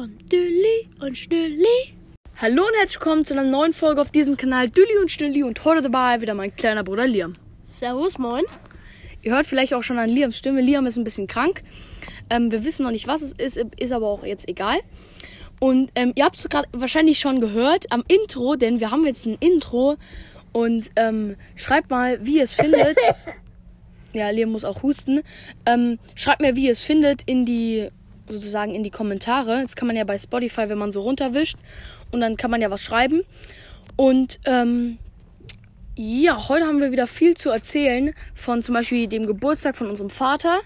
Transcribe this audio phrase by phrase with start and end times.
[0.00, 1.92] von Dülli und Schnülli.
[2.40, 5.62] Hallo und herzlich willkommen zu einer neuen Folge auf diesem Kanal Dülli und Schnülli und
[5.62, 7.34] heute dabei wieder mein kleiner Bruder Liam.
[7.64, 8.44] Servus, moin.
[9.20, 10.62] Ihr hört vielleicht auch schon an Liams Stimme.
[10.62, 11.62] Liam ist ein bisschen krank.
[12.30, 14.78] Ähm, wir wissen noch nicht, was es ist, ist aber auch jetzt egal.
[15.58, 19.26] Und ähm, ihr habt es gerade wahrscheinlich schon gehört am Intro, denn wir haben jetzt
[19.26, 19.98] ein Intro.
[20.52, 22.96] Und ähm, schreibt mal, wie ihr es findet.
[24.14, 25.20] ja, Liam muss auch husten.
[25.66, 27.90] Ähm, schreibt mir, wie ihr es findet, in die
[28.30, 29.62] sozusagen in die Kommentare.
[29.62, 31.56] Das kann man ja bei Spotify, wenn man so runterwischt.
[32.10, 33.22] Und dann kann man ja was schreiben.
[33.96, 34.98] Und ähm,
[35.96, 40.08] ja, heute haben wir wieder viel zu erzählen von zum Beispiel dem Geburtstag von unserem
[40.08, 40.60] Vater,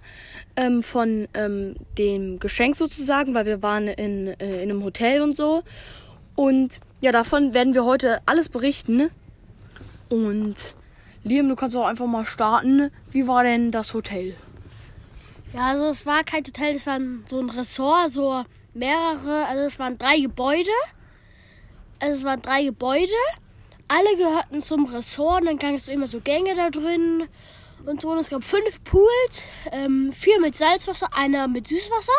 [0.54, 5.36] ähm, von ähm, dem Geschenk sozusagen, weil wir waren in, äh, in einem Hotel und
[5.36, 5.62] so.
[6.36, 9.10] Und ja, davon werden wir heute alles berichten.
[10.08, 10.76] Und
[11.24, 12.90] Liam, du kannst auch einfach mal starten.
[13.10, 14.34] Wie war denn das Hotel?
[15.54, 16.98] Ja, also es war kein Hotel, es war
[17.30, 18.44] so ein Ressort, so
[18.74, 20.68] mehrere, also es waren drei Gebäude.
[22.00, 23.12] Also es waren drei Gebäude.
[23.86, 27.28] Alle gehörten zum Ressort und dann gab es immer so Gänge da drin
[27.86, 28.10] und so.
[28.10, 32.12] Und es gab fünf Pools, ähm, vier mit Salzwasser, einer mit Süßwasser.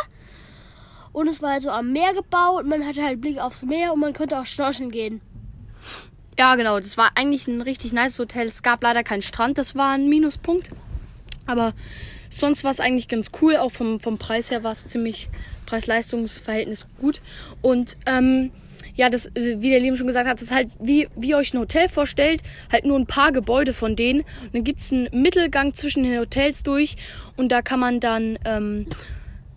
[1.12, 2.66] Und es war also am Meer gebaut.
[2.66, 5.20] Man hatte halt Blick aufs Meer und man konnte auch schnorcheln gehen.
[6.40, 6.80] Ja, genau.
[6.80, 8.48] Das war eigentlich ein richtig nice Hotel.
[8.48, 10.72] Es gab leider keinen Strand, das war ein Minuspunkt.
[11.46, 11.74] Aber
[12.40, 13.58] sonst war es eigentlich ganz cool.
[13.58, 15.30] Auch vom, vom Preis her war es ziemlich
[15.66, 17.22] Preis-Leistungs-Verhältnis gut.
[17.62, 18.52] Und ähm,
[18.96, 21.54] ja, das, äh, wie der Liam schon gesagt hat, das ist halt, wie, wie euch
[21.54, 22.42] ein Hotel vorstellt,
[22.72, 24.22] halt nur ein paar Gebäude von denen.
[24.22, 26.96] Und dann gibt es einen Mittelgang zwischen den Hotels durch
[27.36, 28.88] und da kann man dann, ähm,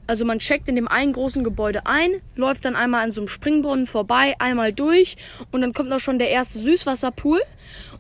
[0.06, 3.28] also man checkt in dem einen großen Gebäude ein, läuft dann einmal an so einem
[3.28, 5.16] Springbrunnen vorbei, einmal durch
[5.52, 7.40] und dann kommt auch schon der erste Süßwasserpool.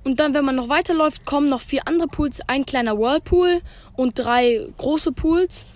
[0.04, 3.60] Und dann, wenn man noch weiterläuft, kommen noch vier andere Pools, ein kleiner Whirlpool
[3.96, 5.66] und drei große Pools.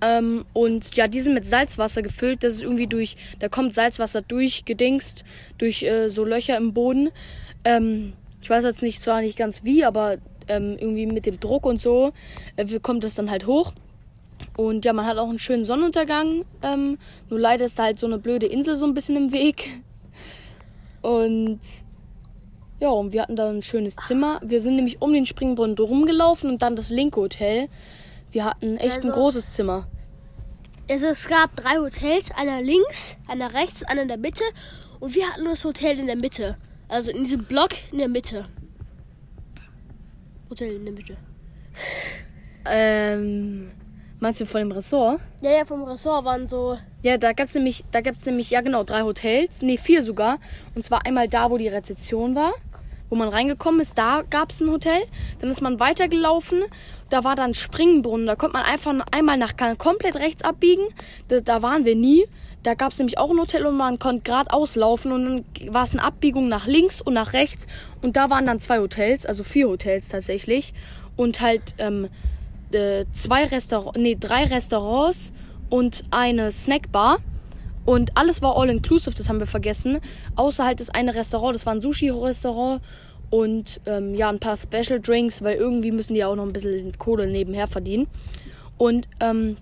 [0.00, 2.44] Ähm, und ja, die sind mit Salzwasser gefüllt.
[2.44, 5.24] Das ist irgendwie durch, da kommt Salzwasser durchgedingst,
[5.58, 7.10] durch äh, so Löcher im Boden.
[7.64, 11.66] Ähm, ich weiß jetzt nicht, zwar nicht ganz wie, aber ähm, irgendwie mit dem Druck
[11.66, 12.12] und so
[12.56, 13.72] äh, kommt das dann halt hoch.
[14.56, 16.44] Und ja, man hat auch einen schönen Sonnenuntergang.
[16.62, 16.98] Ähm,
[17.30, 19.68] nur leider ist da halt so eine blöde Insel so ein bisschen im Weg.
[21.02, 21.60] Und
[22.80, 24.40] ja, und wir hatten da ein schönes Zimmer.
[24.44, 27.68] Wir sind nämlich um den Springbrunnen rumgelaufen und dann das Link Hotel.
[28.30, 29.86] Wir hatten echt Also- ein großes Zimmer.
[30.88, 34.44] Also es gab drei Hotels, einer links, einer rechts, einer in der Mitte.
[35.00, 36.56] Und wir hatten das Hotel in der Mitte.
[36.88, 38.46] Also in diesem Block in der Mitte.
[40.48, 41.16] Hotel in der Mitte.
[42.66, 43.70] Ähm,
[44.20, 45.20] meinst du von dem Ressort?
[45.40, 46.78] Ja, ja, vom Ressort waren so.
[47.06, 49.62] Ja, da gab's nämlich, da gab's nämlich, ja genau, drei Hotels.
[49.62, 50.38] Nee, vier sogar.
[50.74, 52.52] Und zwar einmal da, wo die Rezeption war,
[53.08, 55.04] wo man reingekommen ist, da gab's ein Hotel.
[55.38, 56.64] Dann ist man weitergelaufen,
[57.08, 58.26] da war dann Springbrunnen.
[58.26, 60.82] Da konnte man einfach einmal nach komplett rechts abbiegen.
[61.28, 62.24] Da, da waren wir nie.
[62.64, 65.92] Da gab's nämlich auch ein Hotel und man konnte geradeaus laufen und dann war es
[65.92, 67.68] eine Abbiegung nach links und nach rechts.
[68.02, 70.74] Und da waren dann zwei Hotels, also vier Hotels tatsächlich.
[71.14, 72.08] Und halt ähm,
[72.72, 75.32] äh, zwei Restaurants, nee, drei Restaurants
[75.70, 77.18] und eine Snackbar.
[77.84, 80.00] Und alles war all inclusive, das haben wir vergessen.
[80.34, 82.82] Außer halt das eine Restaurant, das war ein Sushi-Restaurant.
[83.30, 86.96] Und ähm, ja, ein paar Special Drinks, weil irgendwie müssen die auch noch ein bisschen
[86.98, 88.06] Kohle nebenher verdienen.
[88.78, 89.56] Und ähm,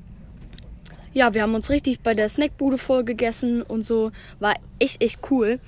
[1.15, 4.11] ja, wir haben uns richtig bei der Snackbude voll gegessen und so.
[4.41, 5.61] War echt, echt cool.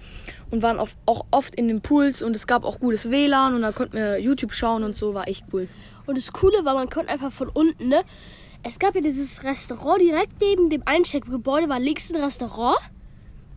[0.50, 3.62] Und waren oft, auch oft in den Pools und es gab auch gutes WLAN und
[3.62, 5.14] da konnten wir YouTube schauen und so.
[5.14, 5.68] War echt cool.
[6.06, 8.02] Und das Coole war, man konnte einfach von unten, ne?
[8.68, 12.76] Es gab ja dieses Restaurant direkt neben dem Eincheckgebäude, war links ein Restaurant.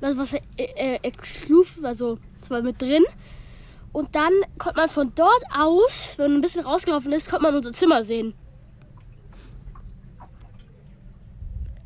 [0.01, 3.03] Das war äh, äh, exklusiv, also das mit drin.
[3.91, 7.55] Und dann konnte man von dort aus, wenn man ein bisschen rausgelaufen ist, konnte man
[7.55, 8.35] unser Zimmer sehen.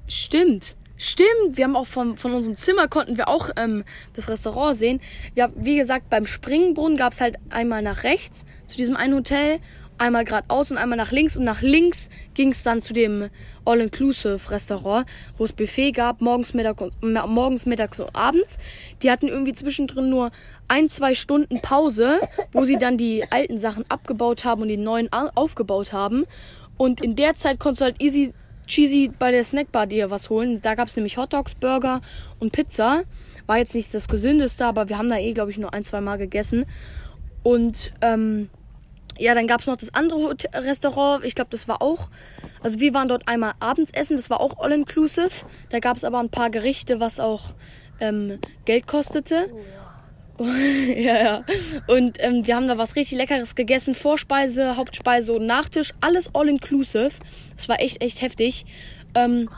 [0.08, 0.76] Stimmt.
[0.98, 5.02] Stimmt, wir haben auch von, von unserem Zimmer konnten wir auch ähm, das Restaurant sehen.
[5.34, 9.60] Ja, wie gesagt, beim Springbrunnen gab es halt einmal nach rechts zu diesem einen Hotel,
[9.98, 11.38] einmal geradeaus und einmal nach links.
[11.38, 13.30] Und nach links ging es dann zu dem
[13.66, 15.06] All-Inclusive-Restaurant,
[15.38, 18.58] wo es Buffet gab, morgens, Mittag und, morgens, mittags und abends.
[19.02, 20.32] Die hatten irgendwie zwischendrin nur
[20.68, 22.20] ein, zwei Stunden Pause,
[22.52, 26.26] wo sie dann die alten Sachen abgebaut haben und die neuen au- aufgebaut haben.
[26.78, 28.34] Und in der Zeit konntest du halt easy
[28.66, 30.62] cheesy bei der Snackbar dir was holen.
[30.62, 32.02] Da gab es nämlich Hotdogs, Burger
[32.40, 33.04] und Pizza.
[33.46, 36.00] War jetzt nicht das gesündeste, aber wir haben da eh, glaube ich, nur ein, zwei
[36.00, 36.66] Mal gegessen.
[37.44, 38.50] Und ähm,
[39.18, 41.24] ja, dann gab es noch das andere Hotel Restaurant.
[41.24, 42.10] Ich glaube, das war auch.
[42.62, 45.46] Also wir waren dort einmal abends essen, das war auch all-inclusive.
[45.70, 47.54] Da gab es aber ein paar Gerichte, was auch
[48.00, 49.50] ähm, Geld kostete.
[50.40, 51.44] ja, ja.
[51.88, 53.96] Und ähm, wir haben da was richtig Leckeres gegessen.
[53.96, 55.94] Vorspeise, Hauptspeise und Nachtisch.
[56.02, 57.12] Alles all inclusive.
[57.56, 58.66] Das war echt, echt heftig.
[59.16, 59.50] Ähm,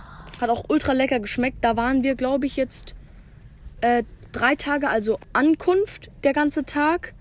[0.42, 1.58] Hat auch ultra lecker geschmeckt.
[1.62, 2.94] Da waren wir, glaube ich, jetzt
[3.82, 7.14] äh, drei Tage, also Ankunft der ganze Tag.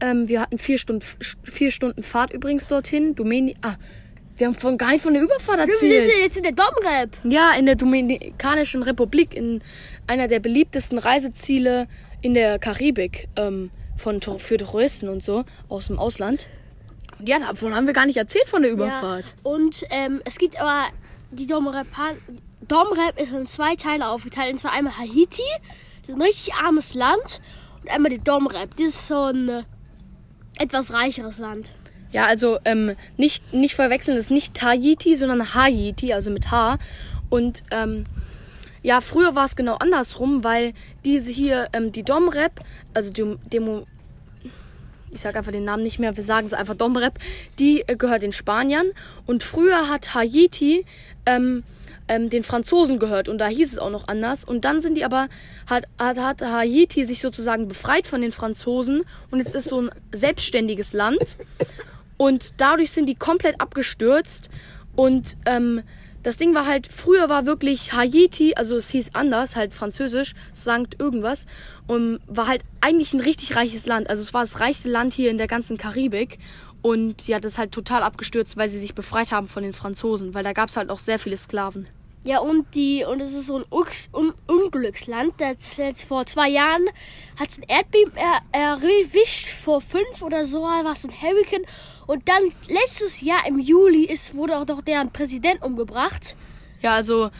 [0.00, 1.04] Ähm, wir hatten vier Stunden,
[1.44, 3.14] vier Stunden Fahrt übrigens dorthin.
[3.14, 3.76] Domini ah,
[4.36, 6.10] wir haben von, gar nicht von der Überfahrt Wir erzählt.
[6.10, 7.16] sind jetzt in der Domrep.
[7.24, 9.62] Ja, in der Dominikanischen Republik, in
[10.06, 11.86] einer der beliebtesten Reiseziele
[12.20, 16.48] in der Karibik ähm, von, für Touristen und so aus dem Ausland.
[17.18, 19.36] Und ja, davon haben wir gar nicht erzählt von der Überfahrt.
[19.44, 19.50] Ja.
[19.50, 20.86] Und ähm, es gibt aber
[21.30, 21.86] die Domrep.
[22.66, 24.52] Domrep ist in zwei Teile aufgeteilt.
[24.52, 25.42] Und zwar einmal Haiti,
[26.00, 27.40] das ist ein richtig armes Land.
[27.82, 29.64] Und einmal die Domrep, das ist so ein
[30.58, 31.74] etwas reicheres Land.
[32.12, 36.78] Ja, also ähm, nicht, nicht verwechseln, das ist nicht Tahiti, sondern Haiti, also mit H.
[37.28, 38.04] Und ähm,
[38.82, 40.74] ja, früher war es genau andersrum, weil
[41.04, 42.60] diese hier, ähm, die Domrep,
[42.92, 43.86] also die Demo,
[45.10, 47.18] ich sage einfach den Namen nicht mehr, wir sagen es einfach Domrep,
[47.58, 48.86] die äh, gehört den Spaniern.
[49.26, 50.84] Und früher hat Haiti
[51.26, 51.64] ähm,
[52.08, 54.44] ähm, den Franzosen gehört und da hieß es auch noch anders.
[54.44, 55.28] Und dann sind die aber,
[55.68, 59.90] hat, hat, hat Haiti sich sozusagen befreit von den Franzosen und jetzt ist so ein
[60.14, 61.38] selbstständiges Land.
[62.16, 64.50] Und dadurch sind die komplett abgestürzt.
[64.96, 65.82] Und ähm,
[66.22, 70.98] das Ding war halt, früher war wirklich Haiti, also es hieß anders, halt französisch, Sankt
[70.98, 71.44] irgendwas,
[71.86, 74.08] und war halt eigentlich ein richtig reiches Land.
[74.08, 76.38] Also es war das reichste Land hier in der ganzen Karibik.
[76.84, 80.34] Und ja, das ist halt total abgestürzt, weil sie sich befreit haben von den Franzosen,
[80.34, 81.88] weil da gab es halt auch sehr viele Sklaven.
[82.24, 85.32] Ja, und die und es ist so ein Ux, un, Unglücksland.
[85.38, 86.84] Das jetzt vor zwei Jahren
[87.40, 89.46] hat es ein Erdbeben er, erwischt.
[89.46, 91.64] Vor fünf oder so war es ein Hurricane.
[92.06, 96.36] Und dann letztes Jahr im Juli ist, wurde auch noch deren Präsident umgebracht.
[96.82, 97.30] Ja, also,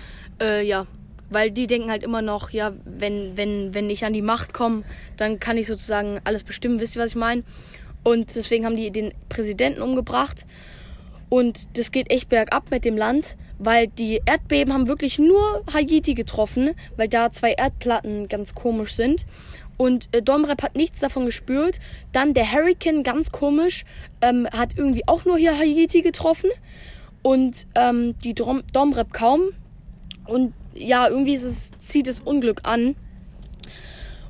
[0.40, 0.86] äh, ja.
[1.28, 4.84] Weil die denken halt immer noch, ja, wenn, wenn, wenn ich an die Macht komme,
[5.18, 6.80] dann kann ich sozusagen alles bestimmen.
[6.80, 7.42] Wisst ihr, was ich meine?
[8.04, 10.46] Und deswegen haben die den Präsidenten umgebracht.
[11.30, 16.14] Und das geht echt bergab mit dem Land, weil die Erdbeben haben wirklich nur Haiti
[16.14, 19.26] getroffen, weil da zwei Erdplatten ganz komisch sind.
[19.76, 21.80] Und äh, Domrep hat nichts davon gespürt.
[22.12, 23.84] Dann der Hurricane, ganz komisch,
[24.20, 26.50] ähm, hat irgendwie auch nur hier Haiti getroffen.
[27.22, 29.50] Und ähm, die Dom Domrep kaum.
[30.26, 32.94] Und ja, irgendwie es, zieht es Unglück an.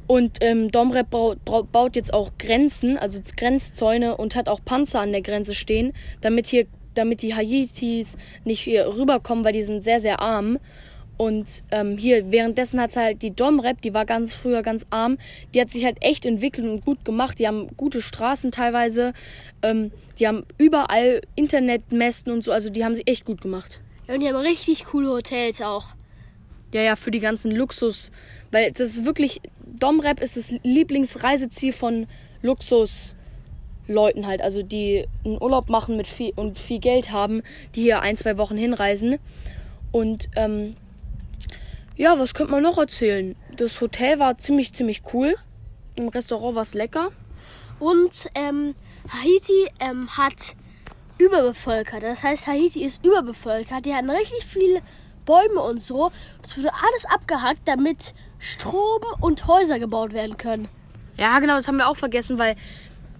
[0.06, 5.23] Und ähm, Domrep baut, jetzt auch Grenzen, also Grenzzäune und hat auch Panzer an der
[5.23, 10.21] Grenze stehen, damit hier, damit die Haitis nicht hier rüberkommen, weil die sind sehr, sehr
[10.21, 10.59] arm.
[11.17, 15.17] Und ähm, hier, währenddessen hat halt die Domrep, die war ganz früher ganz arm,
[15.55, 17.39] die hat sich halt echt entwickelt und gut gemacht.
[17.39, 19.12] Die haben gute Straßen teilweise,
[19.62, 23.81] ähm, die haben überall Internetmessen und so, also die haben sich echt gut gemacht.
[24.09, 25.95] Ja, und die haben richtig coole Hotels auch.
[26.75, 28.11] Ja, ja, für die ganzen Luxus.
[28.50, 32.09] Weil das ist wirklich, Domrep ist das Lieblingsreiseziel von
[32.43, 34.43] Luxusleuten halt.
[34.43, 37.43] Also die einen Urlaub machen mit viel und viel Geld haben,
[37.76, 39.21] die hier ein, zwei Wochen hinreisen.
[39.93, 40.75] Und ähm,
[41.97, 43.37] ja, was könnte man noch erzählen?
[43.56, 45.37] Das Hotel war ziemlich, ziemlich cool.
[45.94, 47.11] Im Restaurant war es lecker.
[47.79, 48.75] Und ähm,
[49.09, 50.56] Haiti ähm, hat
[51.19, 52.03] überbevölkert.
[52.03, 53.87] Das heißt, Haiti ist überbevölkert.
[53.87, 54.82] Die hatten richtig viele
[55.25, 56.11] Bäume und so.
[56.43, 60.69] Das wurde alles abgehackt, damit Strom und Häuser gebaut werden können.
[61.19, 62.56] Ja, genau, das haben wir auch vergessen, weil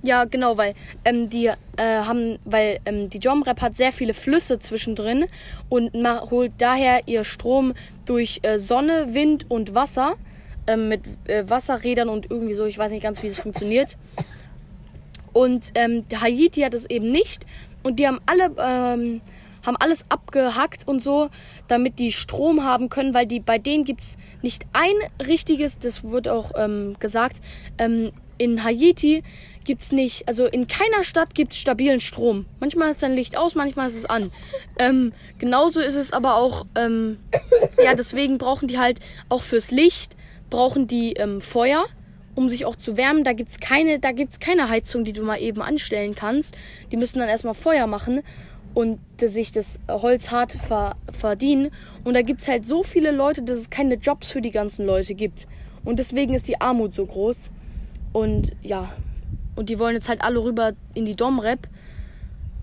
[0.03, 0.75] ja, genau, weil
[1.07, 5.25] ähm, die äh, haben, weil ähm, die Domrep hat sehr viele Flüsse zwischendrin
[5.71, 5.93] und
[6.31, 7.73] holt daher ihr Strom
[8.05, 10.17] durch äh, Sonne, Wind und Wasser
[10.67, 12.67] ähm, mit äh, Wasserrädern und irgendwie so.
[12.67, 13.97] Ich weiß nicht ganz, wie es funktioniert.
[15.33, 17.47] Und ähm, Haiti hat es eben nicht
[17.83, 19.21] und die haben alle ähm,
[19.65, 21.31] haben alles abgehackt und so,
[21.69, 26.29] damit die Strom haben können, weil die bei denen gibt's nicht ein richtiges, das wird
[26.29, 27.41] auch ähm, gesagt,
[27.79, 29.23] ähm, in Haiti
[29.65, 32.47] gibt's nicht, also in keiner Stadt gibt's stabilen Strom.
[32.61, 34.31] Manchmal ist dann Licht aus, manchmal ist es an.
[34.79, 37.19] Ähm, genauso ist es aber auch, ähm,
[37.83, 40.17] ja, deswegen brauchen die halt auch fürs Licht,
[40.51, 41.87] brauchen die ähm, Feuer,
[42.35, 43.25] um sich auch zu wärmen.
[43.25, 46.57] Da gibt's keine, da gibt's keine Heizung, die du mal eben anstellen kannst.
[46.91, 48.23] Die müssen dann erstmal Feuer machen
[48.75, 51.71] und sich das Holz hart ver verdienen.
[52.03, 55.15] Und da gibt's halt so viele Leute, dass es keine Jobs für die ganzen Leute
[55.15, 55.47] gibt.
[55.85, 57.51] Und deswegen ist die Armut so groß.
[58.13, 58.93] Und ja,
[59.57, 61.69] und die wollen jetzt halt alle rüber in die Domrep.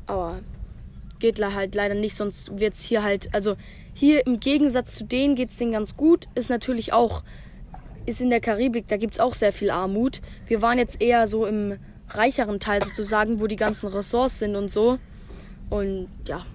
[0.08, 0.42] Aber
[1.20, 3.56] geht halt leider nicht, sonst wird's hier halt, also
[3.94, 6.26] hier im Gegensatz zu denen geht's denen ganz gut.
[6.36, 7.24] Ist natürlich auch,
[8.06, 10.22] ist in der Karibik, da gibt's auch sehr viel Armut.
[10.48, 11.78] Wir waren jetzt eher so im
[12.10, 14.98] reicheren Teil sozusagen, wo die ganzen Ressorts sind und so.
[15.72, 16.46] Und ja,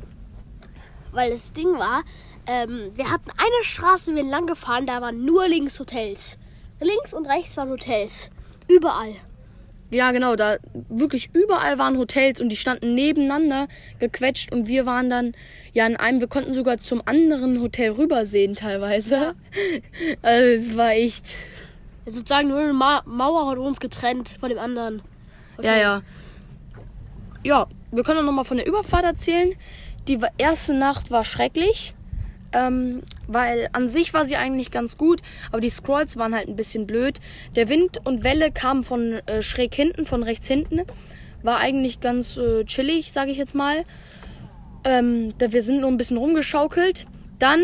[1.11, 2.04] Weil das Ding war,
[2.46, 6.38] ähm, wir hatten eine Straße, wir sind lang gefahren, da waren nur links Hotels.
[6.80, 8.30] Links und rechts waren Hotels.
[8.68, 9.14] Überall.
[9.90, 10.56] Ja, genau, da
[10.88, 13.68] wirklich überall waren Hotels und die standen nebeneinander
[14.00, 15.32] gequetscht und wir waren dann
[15.73, 19.14] ja in einem, wir konnten sogar zum anderen Hotel rübersehen teilweise.
[19.14, 19.35] Ja.
[20.23, 21.25] Also es war echt.
[22.04, 25.00] Ja, sozusagen nur eine Ma Mauer hat uns getrennt von dem anderen.
[25.62, 26.02] Ja, ja.
[27.43, 29.55] Ja, wir können noch mal von der Überfahrt erzählen.
[30.09, 31.95] Die erste Nacht war schrecklich,
[32.52, 36.57] ähm, weil an sich war sie eigentlich ganz gut, aber die Scrolls waren halt ein
[36.57, 37.19] bisschen blöd.
[37.57, 40.83] Der Wind und Welle kamen von äh, schräg hinten, von rechts hinten.
[41.43, 43.85] War eigentlich ganz äh, chillig, sage ich jetzt mal.
[44.85, 47.07] Ähm, da wir sind nur ein bisschen rumgeschaukelt.
[47.38, 47.61] Dann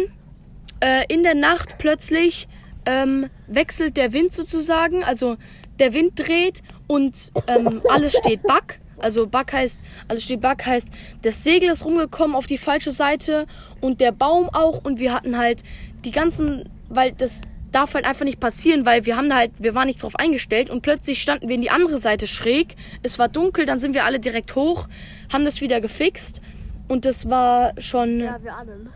[0.81, 2.49] äh, in der Nacht plötzlich
[2.87, 5.05] ähm, wechselt der Wind sozusagen.
[5.05, 5.37] Also
[5.79, 8.81] der Wind dreht und ähm, alles steht Back.
[9.03, 10.91] Also Back heißt, alles steht Back heißt,
[11.23, 13.47] das Segel ist rumgekommen auf die falsche Seite
[13.81, 14.85] und der Baum auch.
[14.85, 15.63] Und wir hatten halt
[16.05, 17.43] die ganzen, weil das
[17.73, 20.71] darf halt einfach nicht passieren, weil wir haben da halt, wir waren nicht drauf eingestellt
[20.71, 22.77] und plötzlich standen wir in die andere Seite schräg.
[23.03, 24.89] Es war dunkel, dann sind wir alle direkt hoch,
[25.33, 26.43] haben das wieder gefixt
[26.89, 28.21] und das war schon.
[28.21, 28.79] Ja, wir alle.
[28.79, 28.91] ne?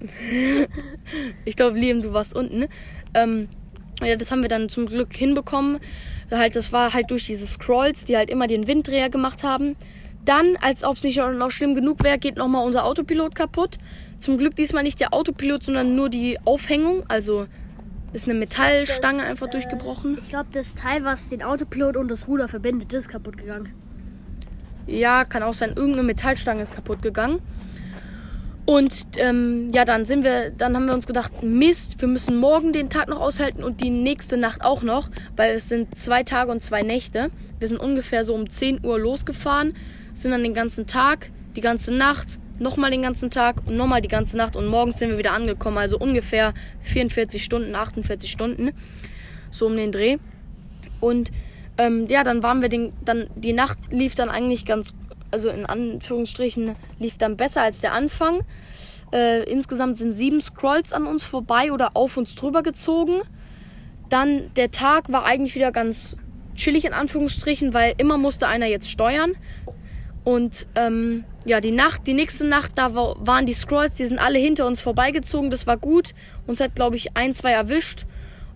[1.44, 2.60] Ich glaube, Liam, du warst unten.
[2.60, 2.68] ne?
[3.14, 3.48] Ähm,
[4.02, 5.80] ja, das haben wir dann zum Glück hinbekommen.
[6.30, 9.76] Halt, das war halt durch diese Scrolls, die halt immer den Winddreher gemacht haben.
[10.24, 13.78] Dann, als ob es nicht noch schlimm genug wäre, geht nochmal unser Autopilot kaputt.
[14.18, 17.04] Zum Glück diesmal nicht der Autopilot, sondern nur die Aufhängung.
[17.08, 17.46] Also
[18.12, 20.18] ist eine Metallstange Das, einfach äh, durchgebrochen.
[20.22, 23.72] Ich glaube, das Teil, was den Autopilot und das Ruder verbindet, ist kaputt gegangen.
[24.86, 27.40] Ja, kann auch sein, irgendeine Metallstange ist kaputt gegangen.
[28.68, 32.74] Und ähm, ja, dann sind wir, dann haben wir uns gedacht, Mist, wir müssen morgen
[32.74, 36.50] den Tag noch aushalten und die nächste Nacht auch noch, weil es sind zwei Tage
[36.50, 37.30] und zwei Nächte.
[37.58, 39.74] Wir sind ungefähr so um 10 Uhr losgefahren,
[40.12, 44.08] sind dann den ganzen Tag, die ganze Nacht, nochmal den ganzen Tag und nochmal die
[44.08, 48.72] ganze Nacht und morgens sind wir wieder angekommen, also ungefähr 44 Stunden, 48 Stunden,
[49.50, 50.18] so um den Dreh.
[51.00, 51.30] Und
[51.78, 54.92] ähm, ja, dann waren wir den, dann die Nacht lief dann eigentlich ganz,
[55.30, 58.40] also in Anführungsstrichen lief dann besser als der Anfang.
[59.12, 63.20] Äh, insgesamt sind sieben Scrolls an uns vorbei oder auf uns drüber gezogen.
[64.08, 66.16] Dann der Tag war eigentlich wieder ganz
[66.54, 69.32] chillig in Anführungsstrichen, weil immer musste einer jetzt steuern.
[70.24, 74.18] Und ähm, ja, die Nacht, die nächste Nacht, da wa- waren die Scrolls, die sind
[74.18, 75.50] alle hinter uns vorbeigezogen.
[75.50, 76.12] Das war gut.
[76.46, 78.04] Uns hat, glaube ich, ein, zwei erwischt.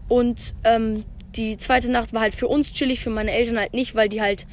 [0.08, 3.94] Und ähm, die zweite Nacht war halt für uns chillig, für meine Eltern halt nicht,
[3.94, 4.46] weil die halt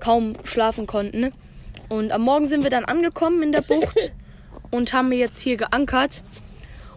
[0.00, 1.32] kaum schlafen konnten.
[1.88, 4.12] Und am Morgen sind wir dann angekommen in der Bucht
[4.70, 6.22] und haben jetzt hier geankert.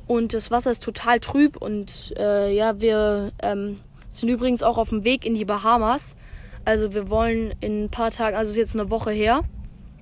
[0.08, 1.58] Und das Wasser ist total trüb.
[1.58, 6.16] Und äh, ja, wir ähm, sind übrigens auch auf dem Weg in die Bahamas.
[6.64, 9.42] Also wir wollen in ein paar Tagen, also es ist jetzt eine Woche her,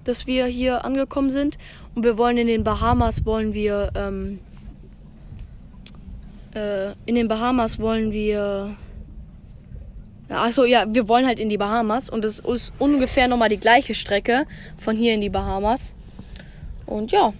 [0.03, 1.57] dass wir hier angekommen sind.
[1.95, 4.39] Und wir wollen in den Bahamas, wollen wir, ähm,
[6.53, 8.75] äh, in den Bahamas wollen wir,
[10.37, 12.09] achso, ja, wir wollen halt in die Bahamas.
[12.09, 14.45] Und es ist ungefähr nochmal die gleiche Strecke
[14.77, 15.95] von hier in die Bahamas.
[16.85, 17.33] Und ja.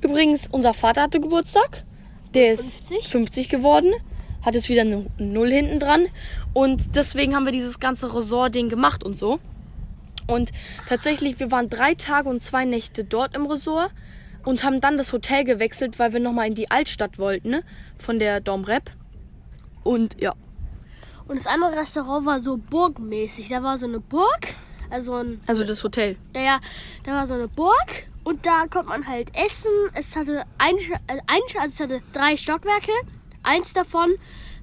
[0.00, 1.84] Übrigens, unser Vater hatte Geburtstag.
[2.34, 3.08] Der ist 50?
[3.08, 3.92] 50 geworden.
[4.42, 6.06] Hat jetzt wieder eine Null hinten dran.
[6.52, 9.40] Und deswegen haben wir dieses ganze Resort-Ding gemacht und so.
[10.26, 10.52] Und
[10.86, 13.90] tatsächlich, wir waren drei Tage und zwei Nächte dort im Resort
[14.44, 17.64] und haben dann das Hotel gewechselt, weil wir nochmal in die Altstadt wollten, ne?
[17.98, 18.90] Von der Domrep.
[19.82, 20.34] Und ja.
[21.28, 23.48] Und das andere Restaurant war so burgmäßig.
[23.48, 24.54] Da war so eine Burg,
[24.90, 26.16] also ein, Also das Hotel.
[26.34, 26.60] ja, ja,
[27.04, 29.70] da war so eine Burg und da konnte man halt essen.
[29.94, 32.92] Es hatte ein, äh, ein also es hatte drei Stockwerke.
[33.42, 34.14] Eins davon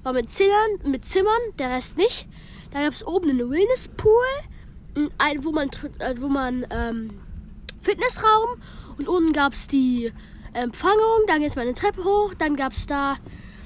[0.02, 2.26] war mit Zimmern, mit Zimmern, der Rest nicht.
[2.72, 4.24] Da gab es oben einen Wellnesspool,
[5.18, 5.68] ein- wo man,
[6.00, 7.20] äh, wo man ähm,
[7.82, 8.60] Fitnessraum
[8.98, 10.12] und unten gab es die
[10.52, 11.22] Empfangung.
[11.28, 12.34] Dann geht es mal eine Treppe hoch.
[12.34, 13.16] Dann gab es da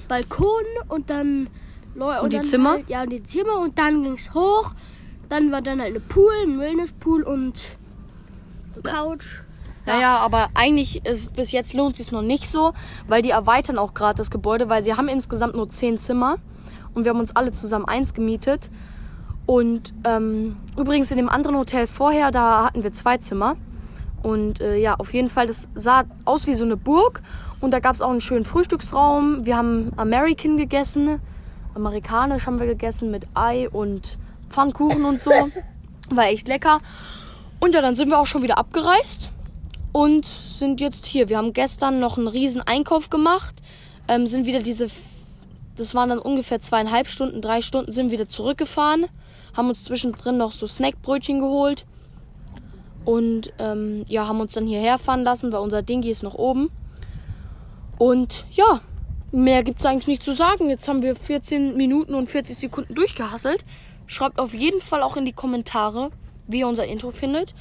[0.07, 1.47] Balkon und dann
[1.95, 2.71] Leu- Und die dann Zimmer?
[2.71, 4.73] Halt, ja, und die Zimmer und dann ging es hoch.
[5.29, 7.77] Dann war dann halt eine Pool, ein Wellnesspool und
[8.73, 9.25] eine Couch.
[9.85, 12.73] Naja, aber eigentlich ist bis jetzt lohnt sich noch nicht so,
[13.07, 16.37] weil die erweitern auch gerade das Gebäude, weil sie haben insgesamt nur zehn Zimmer
[16.93, 18.69] und wir haben uns alle zusammen eins gemietet.
[19.47, 23.55] Und ähm, übrigens in dem anderen Hotel vorher, da hatten wir zwei Zimmer.
[24.21, 27.21] Und äh, ja, auf jeden Fall, das sah aus wie so eine Burg.
[27.59, 29.45] Und da gab es auch einen schönen Frühstücksraum.
[29.45, 31.19] Wir haben American gegessen.
[31.75, 34.17] Amerikanisch haben wir gegessen mit Ei und
[34.49, 35.31] Pfannkuchen und so.
[36.09, 36.81] War echt lecker.
[37.59, 39.29] Und ja, dann sind wir auch schon wieder abgereist
[39.91, 41.29] und sind jetzt hier.
[41.29, 43.61] Wir haben gestern noch einen riesen Einkauf gemacht,
[44.07, 44.87] ähm, sind wieder diese,
[45.75, 49.05] das waren dann ungefähr zweieinhalb Stunden, drei Stunden, sind wieder zurückgefahren,
[49.55, 51.85] haben uns zwischendrin noch so Snackbrötchen geholt
[53.05, 56.69] und ähm, ja, haben uns dann hierher fahren lassen, weil unser Dingi ist noch oben.
[57.97, 58.81] Und ja,
[59.31, 60.69] mehr gibt's eigentlich nicht zu sagen.
[60.69, 63.65] Jetzt haben wir 14 Minuten und 40 Sekunden durchgehasselt.
[64.07, 66.11] Schreibt auf jeden Fall auch in die Kommentare,
[66.47, 67.53] wie ihr unser Intro findet.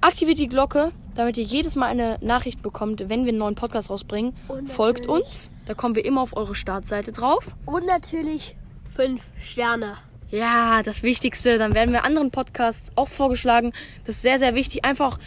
[0.00, 3.88] Aktiviert die Glocke, damit ihr jedes Mal eine Nachricht bekommt, wenn wir einen neuen Podcast
[3.88, 4.34] rausbringen.
[4.66, 7.56] Folgt uns, da kommen wir immer auf eure Startseite drauf.
[7.64, 8.56] Und natürlich
[8.94, 9.96] fünf Sterne.
[10.30, 11.56] Ja, das Wichtigste.
[11.58, 13.72] Dann werden wir anderen Podcasts auch vorgeschlagen.
[14.04, 14.84] Das ist sehr, sehr wichtig.
[14.84, 15.18] Einfach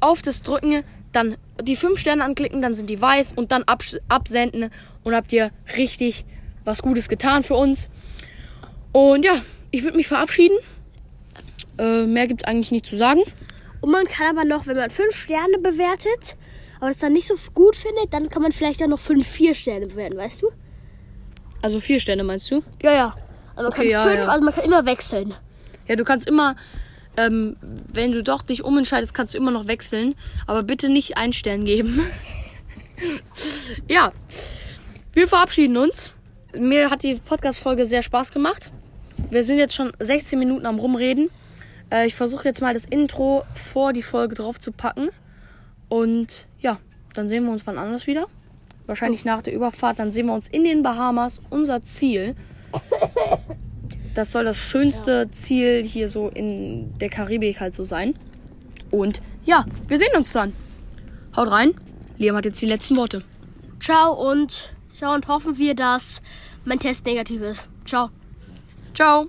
[0.00, 0.82] auf das drücken,
[1.12, 4.70] dann die fünf Sterne anklicken, dann sind die weiß und dann abs- absenden
[5.04, 6.24] und habt ihr richtig
[6.64, 7.88] was Gutes getan für uns.
[8.92, 10.56] Und ja, ich würde mich verabschieden.
[11.78, 13.20] Äh, mehr gibt's eigentlich nicht zu sagen.
[13.80, 16.36] Und man kann aber noch, wenn man fünf Sterne bewertet,
[16.78, 19.54] aber das dann nicht so gut findet, dann kann man vielleicht auch noch fünf, vier
[19.54, 20.50] Sterne bewerten, weißt du?
[21.62, 22.62] Also vier Sterne meinst du?
[22.82, 23.16] Ja, ja.
[23.54, 24.26] Also man Okay, kann ja, fünf, ja.
[24.26, 25.34] also man kann immer wechseln.
[25.88, 26.54] Ja, du kannst immer,
[27.16, 27.56] ähm,
[27.92, 30.14] wenn du doch dich umentscheidest, kannst du immer noch wechseln.
[30.46, 32.00] Aber bitte nicht einen Stern geben.
[33.88, 34.12] ja,
[35.12, 36.12] wir verabschieden uns.
[36.54, 38.70] Mir hat die Podcast-Folge sehr Spaß gemacht.
[39.30, 41.30] Wir sind jetzt schon 16 Minuten am Rumreden.
[41.90, 45.10] Äh, ich versuche jetzt mal das Intro vor die Folge drauf zu packen.
[45.88, 46.78] Und ja,
[47.14, 48.26] dann sehen wir uns wann anders wieder.
[48.86, 49.98] Wahrscheinlich nach der Überfahrt.
[49.98, 51.40] Dann sehen wir uns in den Bahamas.
[51.50, 52.34] Unser Ziel.
[54.14, 58.14] Das soll das schönste Ziel hier so in der Karibik halt so sein.
[58.90, 60.52] Und ja, wir sehen uns dann.
[61.34, 61.74] Haut rein.
[62.18, 63.24] Liam hat jetzt die letzten Worte.
[63.80, 66.20] Ciao und ciao und hoffen wir, dass
[66.64, 67.68] mein Test negativ ist.
[67.84, 68.10] Ciao.
[68.94, 69.26] Ciao.